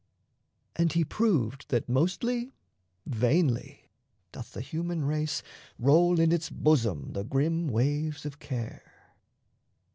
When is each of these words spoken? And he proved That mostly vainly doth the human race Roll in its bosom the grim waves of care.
And 0.75 0.93
he 0.93 1.03
proved 1.05 1.69
That 1.69 1.87
mostly 1.87 2.51
vainly 3.05 3.91
doth 4.31 4.53
the 4.53 4.61
human 4.61 5.05
race 5.05 5.43
Roll 5.77 6.19
in 6.19 6.31
its 6.31 6.49
bosom 6.49 7.13
the 7.13 7.23
grim 7.23 7.67
waves 7.67 8.25
of 8.25 8.39
care. 8.39 9.13